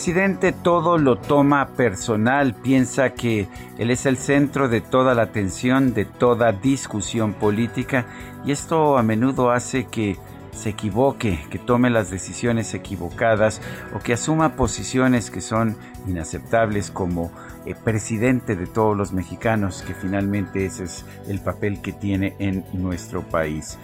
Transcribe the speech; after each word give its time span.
Presidente 0.00 0.52
todo 0.52 0.96
lo 0.96 1.16
toma 1.16 1.74
personal, 1.76 2.54
piensa 2.54 3.10
que 3.10 3.48
él 3.76 3.90
es 3.90 4.06
el 4.06 4.16
centro 4.16 4.70
de 4.70 4.80
toda 4.80 5.14
la 5.14 5.24
atención, 5.24 5.92
de 5.92 6.06
toda 6.06 6.52
discusión 6.52 7.34
política 7.34 8.06
y 8.42 8.52
esto 8.52 8.96
a 8.96 9.02
menudo 9.02 9.50
hace 9.50 9.88
que 9.88 10.16
se 10.52 10.70
equivoque, 10.70 11.44
que 11.50 11.58
tome 11.58 11.90
las 11.90 12.10
decisiones 12.10 12.72
equivocadas 12.72 13.60
o 13.94 13.98
que 13.98 14.14
asuma 14.14 14.56
posiciones 14.56 15.30
que 15.30 15.42
son 15.42 15.76
inaceptables 16.06 16.90
como 16.90 17.30
eh, 17.66 17.74
presidente 17.74 18.56
de 18.56 18.66
todos 18.66 18.96
los 18.96 19.12
mexicanos, 19.12 19.82
que 19.82 19.92
finalmente 19.92 20.64
ese 20.64 20.84
es 20.84 21.04
el 21.28 21.40
papel 21.40 21.82
que 21.82 21.92
tiene 21.92 22.36
en 22.38 22.64
nuestro 22.72 23.20
país. 23.20 23.76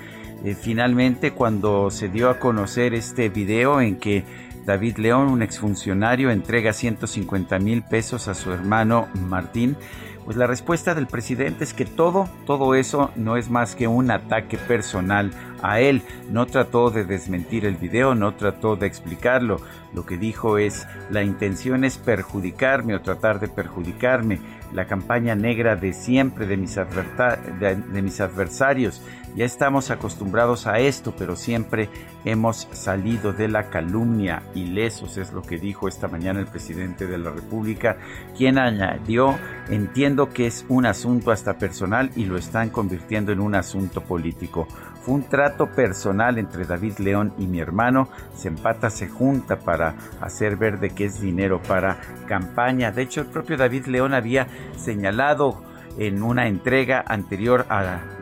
Eh, 0.44 0.54
finalmente, 0.54 1.32
cuando 1.32 1.90
se 1.90 2.08
dio 2.08 2.30
a 2.30 2.38
conocer 2.38 2.94
este 2.94 3.28
video 3.28 3.80
en 3.80 3.96
que 3.96 4.24
David 4.64 4.98
León, 4.98 5.28
un 5.28 5.42
exfuncionario, 5.42 6.30
entrega 6.30 6.72
150 6.72 7.58
mil 7.58 7.82
pesos 7.82 8.28
a 8.28 8.34
su 8.34 8.52
hermano 8.52 9.08
Martín, 9.14 9.76
pues 10.24 10.36
la 10.36 10.48
respuesta 10.48 10.94
del 10.94 11.06
presidente 11.06 11.62
es 11.62 11.72
que 11.72 11.84
todo, 11.84 12.28
todo 12.46 12.74
eso 12.74 13.12
no 13.14 13.36
es 13.36 13.48
más 13.48 13.76
que 13.76 13.86
un 13.86 14.10
ataque 14.10 14.58
personal 14.58 15.30
a 15.62 15.80
él. 15.80 16.02
No 16.30 16.46
trató 16.46 16.90
de 16.90 17.04
desmentir 17.04 17.64
el 17.64 17.76
video, 17.76 18.14
no 18.14 18.34
trató 18.34 18.76
de 18.76 18.86
explicarlo. 18.86 19.60
Lo 19.94 20.04
que 20.04 20.18
dijo 20.18 20.58
es, 20.58 20.86
la 21.10 21.22
intención 21.22 21.84
es 21.84 21.96
perjudicarme 21.98 22.94
o 22.94 23.00
tratar 23.00 23.40
de 23.40 23.48
perjudicarme. 23.48 24.38
La 24.72 24.86
campaña 24.86 25.34
negra 25.34 25.76
de 25.76 25.92
siempre 25.92 26.46
de 26.46 26.56
mis, 26.56 26.76
adversarios. 28.20 29.00
Ya 29.36 29.44
estamos 29.44 29.90
acostumbrados 29.90 30.66
a 30.66 30.78
esto, 30.78 31.14
pero 31.16 31.36
siempre 31.36 31.88
hemos 32.24 32.68
salido 32.72 33.32
de 33.32 33.48
la 33.48 33.70
calumnia 33.70 34.42
ilesos, 34.54 35.18
es 35.18 35.32
lo 35.32 35.42
que 35.42 35.58
dijo 35.58 35.88
esta 35.88 36.08
mañana 36.08 36.40
el 36.40 36.46
presidente 36.46 37.06
de 37.06 37.18
la 37.18 37.30
República, 37.30 37.98
quien 38.36 38.58
añadió, 38.58 39.38
entiendo 39.68 40.30
que 40.30 40.46
es 40.46 40.64
un 40.68 40.86
asunto 40.86 41.30
hasta 41.30 41.58
personal 41.58 42.10
y 42.16 42.24
lo 42.24 42.36
están 42.38 42.70
convirtiendo 42.70 43.30
en 43.30 43.40
un 43.40 43.54
asunto 43.54 44.00
político. 44.00 44.66
Fue 45.02 45.14
un 45.14 45.22
trato 45.22 45.45
personal 45.50 46.38
entre 46.38 46.64
David 46.64 46.98
León 46.98 47.32
y 47.38 47.46
mi 47.46 47.60
hermano. 47.60 48.08
Se 48.34 48.48
empata, 48.48 48.90
se 48.90 49.08
junta 49.08 49.56
para 49.56 49.94
hacer 50.20 50.56
ver 50.56 50.78
de 50.78 50.90
que 50.90 51.04
es 51.06 51.20
dinero 51.20 51.60
para 51.62 51.98
campaña. 52.26 52.90
De 52.92 53.02
hecho, 53.02 53.20
el 53.20 53.26
propio 53.26 53.56
David 53.56 53.86
León 53.86 54.14
había 54.14 54.46
señalado 54.76 55.62
en 55.98 56.22
una 56.22 56.46
entrega 56.46 57.02
anterior 57.06 57.66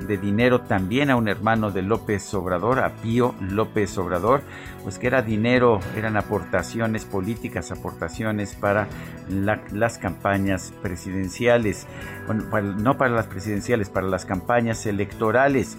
de 0.06 0.16
dinero 0.16 0.60
también 0.60 1.10
a 1.10 1.16
un 1.16 1.28
hermano 1.28 1.70
de 1.70 1.82
López 1.82 2.32
Obrador, 2.34 2.78
a 2.78 2.90
Pío 2.90 3.34
López 3.40 3.98
Obrador, 3.98 4.42
pues 4.82 4.98
que 4.98 5.08
era 5.08 5.22
dinero, 5.22 5.80
eran 5.96 6.16
aportaciones 6.16 7.04
políticas, 7.04 7.72
aportaciones 7.72 8.54
para 8.54 8.86
las 9.28 9.98
campañas 9.98 10.72
presidenciales, 10.82 11.86
bueno, 12.26 12.44
no 12.76 12.96
para 12.96 13.14
las 13.14 13.26
presidenciales, 13.26 13.90
para 13.90 14.06
las 14.06 14.24
campañas 14.24 14.86
electorales. 14.86 15.76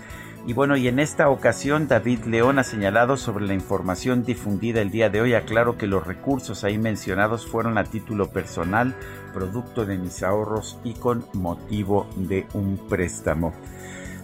Y 0.48 0.54
bueno, 0.54 0.78
y 0.78 0.88
en 0.88 1.00
esta 1.00 1.30
ocasión 1.30 1.88
David 1.88 2.26
León 2.26 2.60
ha 2.60 2.64
señalado 2.64 3.18
sobre 3.18 3.48
la 3.48 3.56
información 3.56 4.24
difundida 4.24 4.80
el 4.80 4.92
día 4.92 5.10
de 5.10 5.20
hoy, 5.20 5.34
aclaro 5.34 5.76
que 5.76 5.88
los 5.88 6.06
recursos 6.06 6.64
ahí 6.64 6.78
mencionados 6.78 7.48
fueron 7.48 7.80
a 7.80 7.84
título 7.84 8.30
personal, 8.30 8.96
producto 9.34 9.88
de 9.88 9.98
mis 9.98 10.22
ahorros 10.22 10.80
y 10.84 10.94
con 10.94 11.26
motivo 11.34 12.08
de 12.16 12.46
un 12.54 12.78
préstamo. 12.88 13.56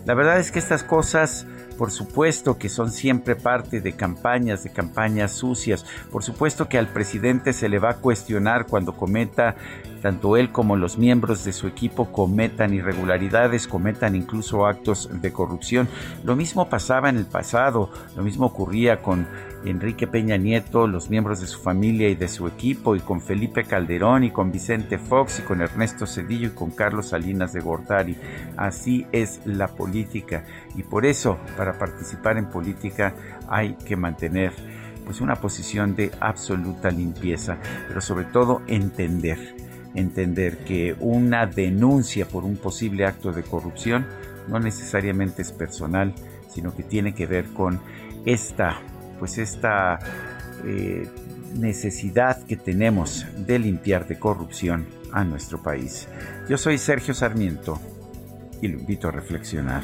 La 0.05 0.13
verdad 0.13 0.39
es 0.39 0.51
que 0.51 0.59
estas 0.59 0.83
cosas, 0.83 1.47
por 1.77 1.91
supuesto 1.91 2.57
que 2.57 2.69
son 2.69 2.91
siempre 2.91 3.35
parte 3.35 3.81
de 3.81 3.93
campañas, 3.93 4.63
de 4.63 4.71
campañas 4.71 5.31
sucias. 5.31 5.85
Por 6.11 6.23
supuesto 6.23 6.67
que 6.67 6.77
al 6.77 6.87
presidente 6.87 7.53
se 7.53 7.69
le 7.69 7.79
va 7.79 7.91
a 7.91 7.97
cuestionar 7.97 8.67
cuando 8.67 8.93
cometa 8.93 9.55
tanto 10.01 10.35
él 10.35 10.51
como 10.51 10.75
los 10.75 10.97
miembros 10.97 11.45
de 11.45 11.53
su 11.53 11.67
equipo 11.67 12.11
cometan 12.11 12.73
irregularidades, 12.73 13.67
cometan 13.67 14.15
incluso 14.15 14.65
actos 14.65 15.09
de 15.21 15.31
corrupción. 15.31 15.87
Lo 16.23 16.35
mismo 16.35 16.69
pasaba 16.69 17.09
en 17.09 17.17
el 17.17 17.25
pasado, 17.25 17.91
lo 18.15 18.23
mismo 18.23 18.47
ocurría 18.47 19.01
con 19.01 19.27
Enrique 19.63 20.07
Peña 20.07 20.37
Nieto, 20.37 20.87
los 20.87 21.09
miembros 21.09 21.39
de 21.39 21.47
su 21.47 21.59
familia 21.61 22.09
y 22.09 22.15
de 22.15 22.27
su 22.27 22.47
equipo, 22.47 22.95
y 22.95 22.99
con 22.99 23.21
Felipe 23.21 23.63
Calderón, 23.63 24.23
y 24.23 24.31
con 24.31 24.51
Vicente 24.51 24.97
Fox, 24.97 25.39
y 25.39 25.41
con 25.43 25.61
Ernesto 25.61 26.07
Cedillo, 26.07 26.47
y 26.47 26.51
con 26.51 26.71
Carlos 26.71 27.09
Salinas 27.09 27.53
de 27.53 27.61
Gortari. 27.61 28.17
Así 28.57 29.05
es 29.11 29.41
la 29.45 29.67
política, 29.67 30.45
y 30.75 30.81
por 30.81 31.05
eso, 31.05 31.37
para 31.61 31.77
participar 31.77 32.39
en 32.39 32.47
política, 32.47 33.13
hay 33.47 33.75
que 33.75 33.95
mantener 33.95 34.51
pues 35.05 35.21
una 35.21 35.35
posición 35.35 35.95
de 35.95 36.09
absoluta 36.19 36.89
limpieza, 36.89 37.59
pero 37.87 38.01
sobre 38.01 38.25
todo 38.25 38.63
entender 38.65 39.37
entender 39.93 40.57
que 40.65 40.95
una 40.99 41.45
denuncia 41.45 42.27
por 42.27 42.45
un 42.45 42.57
posible 42.57 43.05
acto 43.05 43.31
de 43.31 43.43
corrupción 43.43 44.07
no 44.47 44.59
necesariamente 44.59 45.43
es 45.43 45.51
personal, 45.51 46.15
sino 46.49 46.75
que 46.75 46.81
tiene 46.81 47.13
que 47.13 47.27
ver 47.27 47.45
con 47.53 47.79
esta, 48.25 48.79
pues 49.19 49.37
esta 49.37 49.99
eh, 50.65 51.07
necesidad 51.53 52.41
que 52.41 52.55
tenemos 52.55 53.27
de 53.37 53.59
limpiar 53.59 54.07
de 54.07 54.17
corrupción 54.17 54.87
a 55.11 55.23
nuestro 55.23 55.61
país. 55.61 56.07
Yo 56.49 56.57
soy 56.57 56.79
Sergio 56.79 57.13
Sarmiento 57.13 57.79
y 58.63 58.67
lo 58.67 58.79
invito 58.79 59.09
a 59.09 59.11
reflexionar. 59.11 59.83